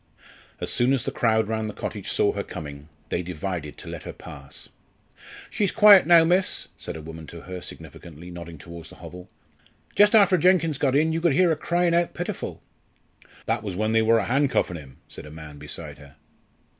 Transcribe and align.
As 0.59 0.73
soon 0.73 0.93
as 0.93 1.03
the 1.03 1.11
crowd 1.11 1.47
round 1.47 1.69
the 1.69 1.75
cottage 1.75 2.09
saw 2.09 2.31
her 2.31 2.41
coming, 2.43 2.89
they 3.09 3.21
divided 3.21 3.77
to 3.77 3.87
let 3.87 4.01
her 4.01 4.13
pass. 4.13 4.69
"She's 5.51 5.71
quiet 5.71 6.07
now, 6.07 6.23
miss," 6.25 6.69
said 6.75 6.95
a 6.95 7.03
woman 7.03 7.27
to 7.27 7.41
her 7.41 7.61
significantly, 7.61 8.31
nodding 8.31 8.57
towards 8.57 8.89
the 8.89 8.95
hovel. 8.95 9.29
"Just 9.95 10.15
after 10.15 10.39
Jenkins 10.39 10.79
got 10.79 10.95
in 10.95 11.13
you 11.13 11.21
could 11.21 11.33
hear 11.33 11.49
her 11.49 11.55
crying 11.55 11.93
out 11.93 12.15
pitiful." 12.15 12.63
"That 13.45 13.61
was 13.61 13.75
when 13.75 13.91
they 13.91 14.01
wor 14.01 14.17
a 14.17 14.25
handcuffin' 14.25 14.75
him," 14.77 14.97
said 15.07 15.27
a 15.27 15.29
man 15.29 15.59
beside 15.59 15.99
her. 15.99 16.15